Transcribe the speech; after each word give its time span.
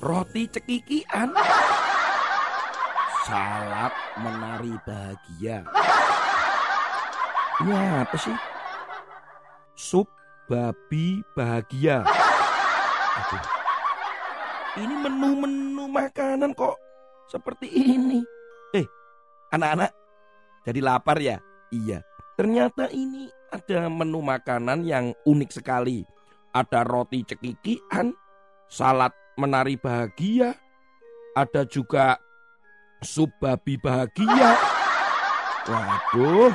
Roti 0.00 0.48
cekikian. 0.48 1.28
Salad 3.28 3.92
menari 4.16 4.74
bahagia. 4.82 5.62
Ini 7.60 7.72
apa 8.00 8.16
sih? 8.16 8.36
Sup 9.76 10.08
babi 10.48 11.20
bahagia. 11.36 12.02
Aduh. 13.20 13.44
Ini 14.80 14.94
menu-menu 15.04 15.84
makanan 15.84 16.56
kok 16.56 16.80
seperti 17.28 17.68
ini. 17.68 18.24
Eh, 18.72 18.86
anak-anak, 19.52 19.92
jadi 20.64 20.80
lapar 20.80 21.20
ya? 21.20 21.36
Iya. 21.68 22.00
Ternyata 22.40 22.88
ini 22.88 23.28
ada 23.52 23.92
menu 23.92 24.24
makanan 24.24 24.88
yang 24.88 25.12
unik 25.28 25.50
sekali. 25.52 26.08
Ada 26.56 26.82
roti 26.88 27.22
cekikian, 27.22 28.16
salad 28.66 29.12
menari 29.40 29.80
bahagia, 29.80 30.52
ada 31.32 31.64
juga 31.64 32.20
sup 33.00 33.32
babi 33.40 33.80
bahagia. 33.80 34.60
Waduh, 35.64 36.52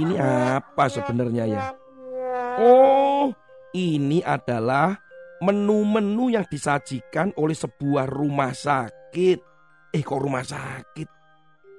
ini 0.00 0.16
apa 0.16 0.88
sebenarnya 0.88 1.44
ya? 1.44 1.64
Oh, 2.56 3.32
ini 3.76 4.24
adalah 4.24 4.96
menu-menu 5.44 6.32
yang 6.32 6.44
disajikan 6.48 7.32
oleh 7.36 7.56
sebuah 7.56 8.08
rumah 8.08 8.56
sakit. 8.56 9.38
Eh, 9.92 10.02
kok 10.04 10.20
rumah 10.20 10.44
sakit? 10.44 11.08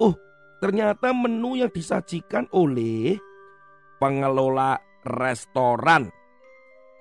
Oh, 0.01 0.13
ternyata 0.61 1.13
menu 1.13 1.57
yang 1.57 1.71
disajikan 1.73 2.45
oleh 2.53 3.17
pengelola 4.01 4.77
restoran 5.05 6.20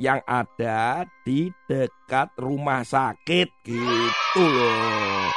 yang 0.00 0.24
ada 0.24 1.04
di 1.28 1.52
dekat 1.68 2.32
rumah 2.40 2.80
sakit 2.80 3.48
gitu 3.68 4.40
loh. 4.40 5.28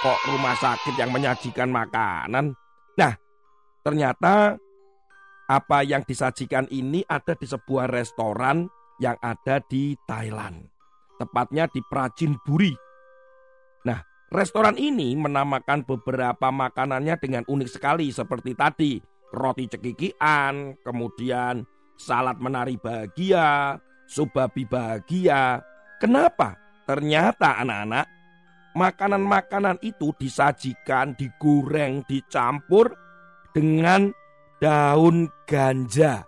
Kok 0.00 0.20
rumah 0.30 0.54
sakit 0.54 0.94
yang 0.94 1.10
menyajikan 1.10 1.66
makanan? 1.66 2.54
Nah, 2.94 3.12
ternyata 3.82 4.54
apa 5.50 5.78
yang 5.82 6.06
disajikan 6.06 6.70
ini 6.70 7.02
ada 7.10 7.34
di 7.34 7.50
sebuah 7.50 7.90
restoran 7.90 8.70
yang 9.02 9.18
ada 9.18 9.58
di 9.66 9.98
Thailand. 10.06 10.70
Tepatnya 11.18 11.66
di 11.66 11.82
Prajin 11.82 12.38
Buri. 12.46 12.70
Nah, 13.90 13.98
restoran 14.30 14.78
ini 14.78 15.18
menamakan 15.18 15.82
beberapa 15.82 16.54
makanannya 16.54 17.18
dengan 17.18 17.42
unik 17.42 17.68
sekali 17.74 18.14
seperti 18.14 18.54
tadi. 18.54 18.92
Roti 19.34 19.66
cekikian, 19.66 20.78
kemudian 20.86 21.66
salad 21.98 22.38
menari 22.38 22.78
bahagia, 22.78 23.80
Subabi 24.06 24.62
bahagia. 24.64 25.60
Kenapa? 25.98 26.54
Ternyata 26.86 27.58
anak-anak, 27.66 28.06
makanan-makanan 28.78 29.82
itu 29.82 30.14
disajikan, 30.14 31.18
digoreng, 31.18 32.06
dicampur 32.06 32.94
dengan 33.50 34.14
daun 34.62 35.26
ganja. 35.50 36.22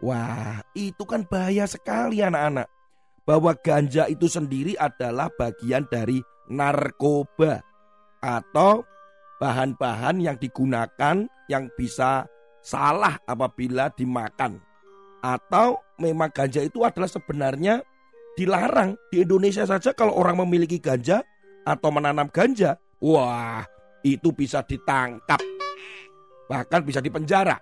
Wah, 0.00 0.64
itu 0.72 1.02
kan 1.04 1.26
bahaya 1.28 1.66
sekali 1.66 2.22
anak-anak. 2.24 2.70
Bahwa 3.26 3.52
ganja 3.58 4.08
itu 4.08 4.30
sendiri 4.30 4.78
adalah 4.78 5.28
bagian 5.34 5.84
dari 5.90 6.22
narkoba 6.48 7.60
atau 8.22 8.82
bahan-bahan 9.40 10.20
yang 10.20 10.36
digunakan 10.36 11.24
yang 11.48 11.64
bisa 11.76 12.28
salah 12.60 13.18
apabila 13.24 13.92
dimakan. 13.92 14.60
Atau 15.20 15.84
memang 16.00 16.32
ganja 16.32 16.64
itu 16.64 16.80
adalah 16.80 17.08
sebenarnya 17.08 17.84
dilarang. 18.36 18.96
Di 19.12 19.24
Indonesia 19.24 19.68
saja 19.68 19.92
kalau 19.92 20.16
orang 20.16 20.40
memiliki 20.46 20.80
ganja 20.80 21.20
atau 21.68 21.88
menanam 21.92 22.32
ganja, 22.32 22.80
wah 23.04 23.60
itu 24.00 24.32
bisa 24.32 24.64
ditangkap. 24.64 25.40
Bahkan 26.48 26.80
bisa 26.82 27.04
dipenjara. 27.04 27.56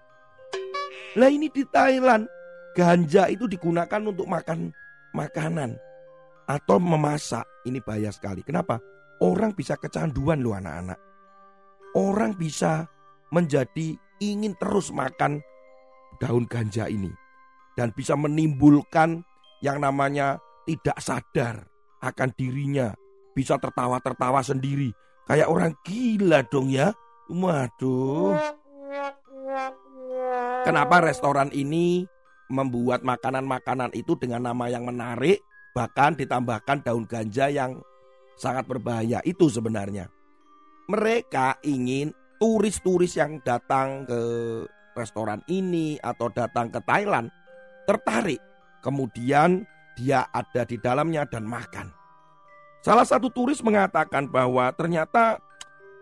Lah 1.19 1.31
ini 1.31 1.51
di 1.51 1.67
Thailand, 1.67 2.31
ganja 2.79 3.27
itu 3.27 3.51
digunakan 3.51 4.01
untuk 4.07 4.31
makan 4.31 4.71
makanan 5.17 5.75
atau 6.47 6.79
memasak. 6.79 7.45
Ini 7.67 7.83
bahaya 7.83 8.15
sekali. 8.15 8.47
Kenapa? 8.47 8.79
Orang 9.19 9.53
bisa 9.59 9.75
kecanduan 9.75 10.39
loh 10.39 10.55
anak-anak. 10.55 10.99
Orang 11.99 12.39
bisa 12.39 12.87
menjadi 13.35 13.99
ingin 14.19 14.55
terus 14.59 14.91
makan 14.91 15.43
daun 16.19 16.45
ganja 16.45 16.91
ini 16.91 17.11
dan 17.79 17.95
bisa 17.95 18.19
menimbulkan 18.19 19.23
yang 19.63 19.79
namanya 19.79 20.43
tidak 20.67 20.99
sadar 20.99 21.57
akan 21.99 22.31
dirinya, 22.35 22.95
bisa 23.35 23.59
tertawa-tertawa 23.59 24.43
sendiri, 24.43 24.91
kayak 25.27 25.51
orang 25.51 25.73
gila 25.83 26.43
dong 26.47 26.71
ya. 26.71 26.95
Waduh. 27.29 28.35
Kenapa 30.65 31.05
restoran 31.05 31.53
ini 31.53 32.05
membuat 32.49 33.05
makanan-makanan 33.05 33.93
itu 33.93 34.17
dengan 34.17 34.49
nama 34.49 34.73
yang 34.73 34.89
menarik, 34.89 35.41
bahkan 35.77 36.17
ditambahkan 36.17 36.83
daun 36.83 37.05
ganja 37.05 37.53
yang 37.53 37.79
sangat 38.41 38.65
berbahaya 38.65 39.21
itu 39.23 39.53
sebenarnya. 39.53 40.09
Mereka 40.89 41.61
ingin 41.69 42.17
turis-turis 42.39 43.19
yang 43.19 43.43
datang 43.43 44.07
ke 44.07 44.21
restoran 44.95 45.43
ini 45.47 45.99
atau 46.03 46.31
datang 46.31 46.71
ke 46.71 46.81
Thailand 46.83 47.31
tertarik. 47.87 48.43
Kemudian 48.83 49.67
dia 49.99 50.27
ada 50.31 50.63
di 50.63 50.79
dalamnya 50.79 51.27
dan 51.27 51.47
makan. 51.47 51.91
Salah 52.83 53.03
satu 53.03 53.31
turis 53.35 53.59
mengatakan 53.63 54.31
bahwa 54.31 54.71
ternyata 54.75 55.43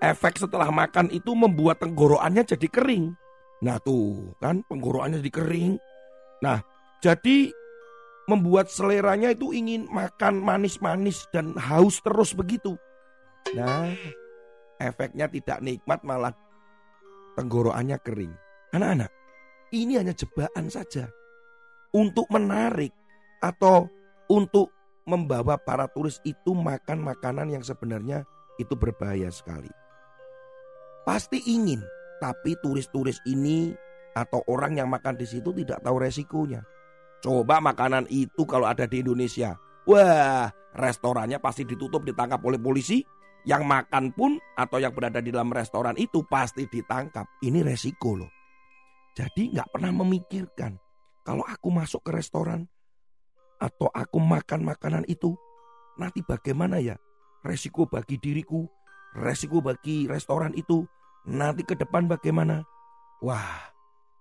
efek 0.00 0.36
setelah 0.36 0.68
makan 0.68 1.08
itu 1.08 1.32
membuat 1.32 1.80
tenggorokannya 1.80 2.44
jadi 2.44 2.68
kering. 2.68 3.16
Nah 3.64 3.80
tuh 3.80 4.36
kan 4.36 4.60
tenggorokannya 4.68 5.24
jadi 5.24 5.32
kering. 5.32 5.72
Nah 6.44 6.60
jadi 7.00 7.48
membuat 8.28 8.68
seleranya 8.68 9.32
itu 9.32 9.56
ingin 9.56 9.88
makan 9.88 10.42
manis-manis 10.42 11.24
dan 11.32 11.56
haus 11.56 12.04
terus 12.04 12.36
begitu. 12.36 12.76
Nah 13.56 13.88
efeknya 14.80 15.26
tidak 15.28 15.58
nikmat 15.64 16.00
malah 16.02 16.32
tenggorokannya 17.36 17.96
kering. 18.00 18.34
Anak-anak, 18.72 19.10
ini 19.72 20.00
hanya 20.00 20.12
jebakan 20.16 20.68
saja 20.68 21.08
untuk 21.94 22.28
menarik 22.28 22.92
atau 23.40 23.88
untuk 24.26 24.72
membawa 25.06 25.54
para 25.56 25.86
turis 25.86 26.18
itu 26.26 26.50
makan 26.52 26.98
makanan 26.98 27.52
yang 27.54 27.62
sebenarnya 27.62 28.26
itu 28.58 28.74
berbahaya 28.74 29.30
sekali. 29.30 29.70
Pasti 31.06 31.38
ingin, 31.46 31.78
tapi 32.18 32.58
turis-turis 32.58 33.22
ini 33.30 33.70
atau 34.16 34.42
orang 34.50 34.82
yang 34.82 34.90
makan 34.90 35.14
di 35.14 35.28
situ 35.28 35.54
tidak 35.54 35.78
tahu 35.84 36.02
resikonya. 36.02 36.66
Coba 37.22 37.62
makanan 37.62 38.10
itu 38.10 38.42
kalau 38.48 38.66
ada 38.66 38.84
di 38.90 39.06
Indonesia. 39.06 39.54
Wah, 39.86 40.50
restorannya 40.74 41.38
pasti 41.38 41.62
ditutup 41.62 42.02
ditangkap 42.02 42.42
oleh 42.42 42.58
polisi 42.58 43.06
yang 43.46 43.62
makan 43.62 44.10
pun 44.10 44.42
atau 44.58 44.82
yang 44.82 44.90
berada 44.90 45.22
di 45.22 45.30
dalam 45.30 45.54
restoran 45.54 45.94
itu 45.94 46.26
pasti 46.26 46.66
ditangkap. 46.66 47.24
Ini 47.40 47.62
resiko 47.62 48.18
loh. 48.18 48.30
Jadi 49.14 49.54
nggak 49.54 49.70
pernah 49.70 49.94
memikirkan 49.94 50.76
kalau 51.22 51.46
aku 51.46 51.72
masuk 51.72 52.04
ke 52.04 52.10
restoran 52.12 52.66
atau 53.56 53.88
aku 53.88 54.20
makan 54.20 54.66
makanan 54.66 55.06
itu 55.08 55.32
nanti 55.96 56.20
bagaimana 56.20 56.76
ya 56.82 56.98
resiko 57.40 57.88
bagi 57.88 58.20
diriku, 58.20 58.66
resiko 59.16 59.64
bagi 59.64 60.04
restoran 60.04 60.52
itu 60.52 60.84
nanti 61.30 61.64
ke 61.64 61.78
depan 61.78 62.10
bagaimana? 62.10 62.60
Wah, 63.24 63.72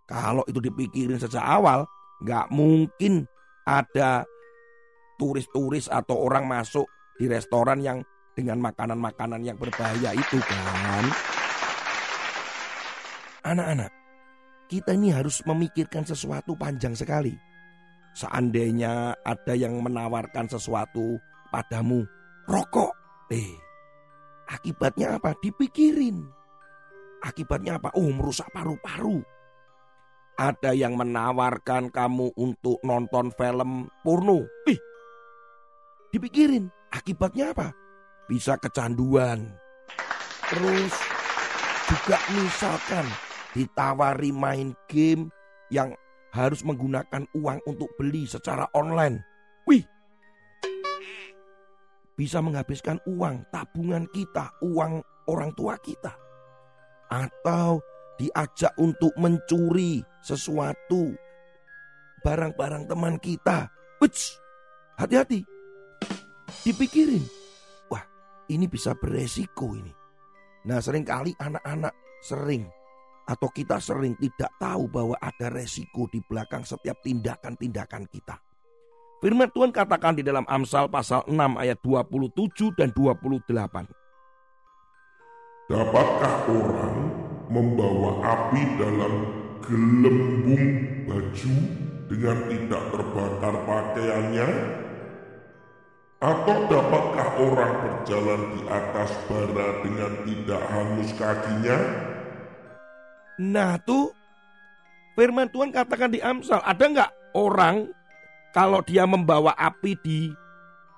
kalau 0.07 0.45
itu 0.47 0.63
dipikirin 0.63 1.19
sejak 1.19 1.43
awal 1.43 1.83
nggak 2.23 2.47
mungkin 2.53 3.27
ada 3.67 4.23
turis-turis 5.19 5.91
atau 5.91 6.15
orang 6.23 6.47
masuk 6.47 6.87
di 7.19 7.27
restoran 7.27 7.83
yang 7.83 7.99
dengan 8.35 8.59
makanan-makanan 8.59 9.41
yang 9.47 9.55
berbahaya 9.55 10.11
itu 10.11 10.37
kan. 10.43 11.05
Anak-anak, 13.47 13.91
kita 14.67 14.91
ini 14.93 15.15
harus 15.15 15.39
memikirkan 15.47 16.03
sesuatu 16.03 16.53
panjang 16.59 16.93
sekali. 16.93 17.33
seandainya 18.15 19.11
ada 19.27 19.59
yang 19.59 19.75
menawarkan 19.83 20.47
sesuatu 20.47 21.19
padamu, 21.51 22.07
rokok. 22.47 22.95
Eh, 23.27 23.59
akibatnya 24.47 25.19
apa? 25.19 25.35
Dipikirin. 25.43 26.23
Akibatnya 27.19 27.75
apa? 27.75 27.91
Oh, 27.99 28.07
merusak 28.15 28.47
paru-paru. 28.55 29.19
Ada 30.39 30.71
yang 30.71 30.95
menawarkan 30.95 31.91
kamu 31.91 32.31
untuk 32.39 32.79
nonton 32.87 33.35
film 33.35 33.91
porno. 33.99 34.47
Ih, 34.71 34.79
dipikirin. 36.15 36.71
Akibatnya 36.95 37.51
apa? 37.51 37.75
Bisa 38.25 38.57
kecanduan. 38.57 39.45
Terus 40.49 40.93
juga 41.85 42.17
misalkan 42.33 43.05
ditawari 43.53 44.33
main 44.33 44.73
game 44.89 45.29
yang 45.69 45.93
harus 46.33 46.65
menggunakan 46.65 47.23
uang 47.31 47.59
untuk 47.69 47.87
beli 47.95 48.27
secara 48.27 48.67
online. 48.75 49.23
Wih, 49.69 49.85
bisa 52.19 52.43
menghabiskan 52.43 52.99
uang 53.07 53.47
tabungan 53.53 54.03
kita, 54.11 54.51
uang 54.65 54.99
orang 55.31 55.51
tua 55.55 55.79
kita. 55.79 56.11
Atau 57.07 57.79
diajak 58.17 58.73
untuk 58.81 59.13
mencuri 59.15 60.01
sesuatu 60.25 61.13
barang-barang 62.25 62.89
teman 62.89 63.15
kita. 63.21 63.69
Wits, 64.01 64.41
hati-hati. 64.97 65.45
Dipikirin. 66.65 67.44
Ini 68.45 68.69
bisa 68.69 68.93
beresiko 68.93 69.73
ini. 69.73 69.89
Nah, 70.65 70.81
sering 70.81 71.05
kali 71.05 71.33
anak-anak 71.37 71.93
sering 72.21 72.65
atau 73.25 73.49
kita 73.49 73.81
sering 73.81 74.13
tidak 74.21 74.53
tahu 74.61 74.85
bahwa 74.85 75.17
ada 75.17 75.49
resiko 75.49 76.05
di 76.09 76.21
belakang 76.21 76.61
setiap 76.61 77.01
tindakan-tindakan 77.01 78.05
kita. 78.09 78.37
Firman 79.17 79.49
Tuhan 79.49 79.73
katakan 79.73 80.13
di 80.13 80.21
dalam 80.21 80.45
Amsal 80.45 80.85
pasal 80.85 81.25
6 81.25 81.33
ayat 81.57 81.81
27 81.81 82.77
dan 82.77 82.93
28. 82.93 83.89
Dapatkah 85.65 86.35
orang 86.45 86.97
membawa 87.49 88.21
api 88.21 88.61
dalam 88.77 89.13
gelembung 89.65 90.65
baju 91.09 91.55
dengan 92.05 92.37
tidak 92.53 92.83
terbakar 92.93 93.55
pakaiannya? 93.65 94.84
Atau 96.25 96.57
dapatkah 96.65 97.29
orang 97.37 97.73
berjalan 97.85 98.41
di 98.57 98.61
atas 98.65 99.13
bara 99.29 99.77
dengan 99.85 100.09
tidak 100.25 100.63
hangus 100.73 101.13
kakinya? 101.13 101.77
Nah 103.45 103.77
tuh 103.85 104.09
firman 105.13 105.53
Tuhan 105.53 105.69
katakan 105.69 106.09
di 106.09 106.17
Amsal, 106.25 106.65
ada 106.65 106.81
nggak 106.81 107.11
orang 107.37 107.93
kalau 108.57 108.81
dia 108.81 109.05
membawa 109.05 109.53
api 109.53 109.93
di 110.01 110.33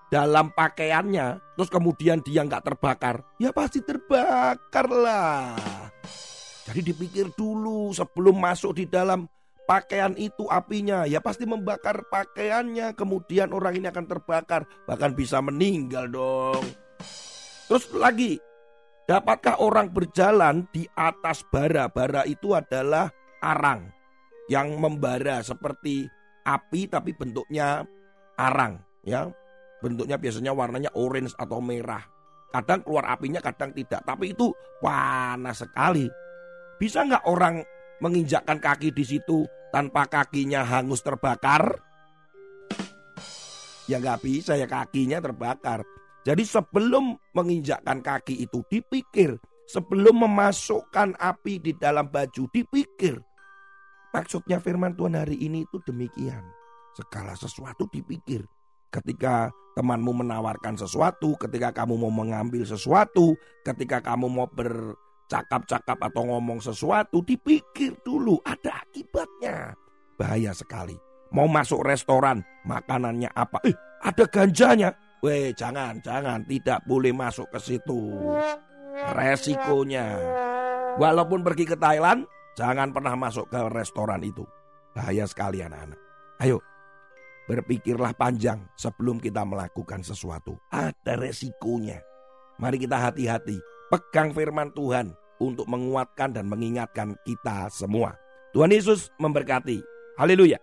dalam 0.08 0.48
pakaiannya, 0.56 1.60
terus 1.60 1.68
kemudian 1.68 2.24
dia 2.24 2.48
nggak 2.48 2.64
terbakar, 2.64 3.20
ya 3.36 3.52
pasti 3.52 3.84
terbakar 3.84 4.88
lah. 4.88 5.60
Jadi 6.72 6.96
dipikir 6.96 7.36
dulu 7.36 7.92
sebelum 7.92 8.40
masuk 8.40 8.80
di 8.80 8.88
dalam 8.88 9.28
pakaian 9.68 10.16
itu 10.16 10.48
apinya, 10.48 11.04
ya 11.04 11.20
pasti 11.20 11.44
membakar 11.44 12.08
pakaiannya, 12.08 12.96
kemudian 12.96 13.52
orang 13.52 13.78
ini 13.78 13.92
akan 13.92 14.08
terbakar, 14.08 14.64
bahkan 14.88 15.12
bisa 15.12 15.44
meninggal 15.44 16.08
dong. 16.08 16.64
Terus 17.68 17.92
lagi, 17.92 18.40
dapatkah 19.06 19.60
orang 19.60 19.92
berjalan 19.92 20.64
di 20.72 20.88
atas 20.96 21.44
bara? 21.52 21.92
Bara 21.92 22.24
itu 22.24 22.56
adalah 22.56 23.12
arang 23.44 23.92
yang 24.48 24.80
membara 24.80 25.44
seperti 25.44 26.08
api 26.48 26.88
tapi 26.88 27.12
bentuknya 27.12 27.84
arang 28.40 28.80
ya. 29.04 29.28
Bentuknya 29.84 30.18
biasanya 30.18 30.56
warnanya 30.56 30.90
orange 30.96 31.36
atau 31.38 31.62
merah. 31.62 32.02
Kadang 32.50 32.82
keluar 32.82 33.06
apinya, 33.12 33.44
kadang 33.44 33.76
tidak. 33.76 34.02
Tapi 34.08 34.34
itu 34.34 34.50
panas 34.82 35.62
sekali. 35.62 36.08
Bisa 36.80 37.06
nggak 37.06 37.28
orang 37.30 37.62
menginjakkan 38.04 38.62
kaki 38.62 38.94
di 38.94 39.04
situ 39.04 39.46
tanpa 39.74 40.06
kakinya 40.06 40.64
hangus 40.64 41.02
terbakar? 41.02 41.82
Ya 43.88 44.04
nggak 44.04 44.20
bisa 44.24 44.60
ya 44.60 44.68
kakinya 44.68 45.24
terbakar. 45.24 45.82
Jadi 46.28 46.44
sebelum 46.44 47.16
menginjakkan 47.32 48.04
kaki 48.04 48.44
itu 48.44 48.60
dipikir. 48.68 49.40
Sebelum 49.68 50.24
memasukkan 50.24 51.20
api 51.20 51.60
di 51.60 51.76
dalam 51.76 52.08
baju 52.08 52.48
dipikir. 52.52 53.20
Maksudnya 54.16 54.64
firman 54.64 54.96
Tuhan 54.96 55.20
hari 55.20 55.40
ini 55.40 55.68
itu 55.68 55.80
demikian. 55.84 56.44
Segala 56.96 57.36
sesuatu 57.36 57.88
dipikir. 57.92 58.48
Ketika 58.88 59.52
temanmu 59.76 60.24
menawarkan 60.24 60.80
sesuatu, 60.80 61.36
ketika 61.36 61.76
kamu 61.76 62.00
mau 62.00 62.12
mengambil 62.12 62.64
sesuatu, 62.64 63.36
ketika 63.68 64.00
kamu 64.00 64.32
mau 64.32 64.48
bercakap-cakap 65.28 66.00
atau 66.00 66.24
ngomong 66.24 66.64
sesuatu, 66.64 67.20
dipikir 67.20 68.00
dulu 68.00 68.40
ada 68.48 68.80
akibatnya. 68.80 69.76
Bahaya 70.16 70.56
sekali. 70.56 70.96
Mau 71.36 71.52
masuk 71.52 71.84
restoran, 71.84 72.40
makanannya 72.64 73.28
apa? 73.36 73.60
Eh, 73.68 73.76
ada 74.00 74.24
ganjanya. 74.32 74.96
Weh, 75.20 75.52
jangan, 75.52 76.00
jangan, 76.00 76.48
tidak 76.48 76.80
boleh 76.88 77.12
masuk 77.12 77.52
ke 77.52 77.60
situ. 77.60 78.00
Resikonya. 79.12 80.16
Walaupun 80.96 81.44
pergi 81.44 81.68
ke 81.68 81.76
Thailand, 81.76 82.24
Jangan 82.58 82.90
pernah 82.90 83.14
masuk 83.14 83.54
ke 83.54 83.70
restoran 83.70 84.26
itu. 84.26 84.42
Bahaya 84.98 85.30
sekali 85.30 85.62
anak-anak. 85.62 86.02
Ayo, 86.42 86.58
berpikirlah 87.46 88.18
panjang 88.18 88.66
sebelum 88.74 89.22
kita 89.22 89.46
melakukan 89.46 90.02
sesuatu. 90.02 90.58
Ada 90.74 91.22
resikonya. 91.22 92.02
Mari 92.58 92.82
kita 92.82 92.98
hati-hati. 92.98 93.62
Pegang 93.88 94.36
firman 94.36 94.76
Tuhan 94.76 95.16
untuk 95.40 95.64
menguatkan 95.72 96.36
dan 96.36 96.52
mengingatkan 96.52 97.16
kita 97.24 97.72
semua. 97.72 98.20
Tuhan 98.52 98.76
Yesus 98.76 99.08
memberkati. 99.16 99.80
Haleluya. 100.20 100.60